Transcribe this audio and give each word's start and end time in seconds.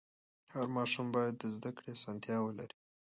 هر 0.53 0.67
ماشوم 0.75 1.07
باید 1.15 1.33
د 1.37 1.43
زده 1.55 1.71
کړې 1.77 1.89
اسانتیا 1.97 2.37
ولري. 2.41 2.77